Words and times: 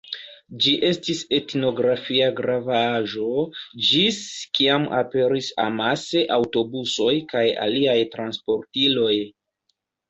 Ĝi 0.63 0.71
estis 0.87 1.19
etnografia 1.37 2.29
grava 2.39 2.79
aĵo, 3.01 3.27
ĝis 3.91 4.19
kiam 4.61 4.89
aperis 5.03 5.53
amase 5.69 6.25
aŭtobusoj 6.41 7.15
kaj 7.35 7.47
aliaj 7.69 7.99
transportiloj. 8.19 9.15